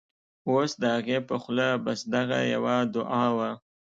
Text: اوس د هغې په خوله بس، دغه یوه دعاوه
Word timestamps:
اوس 0.49 0.71
د 0.81 0.83
هغې 0.95 1.17
په 1.29 1.35
خوله 1.41 1.67
بس، 1.85 1.99
دغه 2.15 2.39
یوه 2.53 2.75
دعاوه 2.93 3.49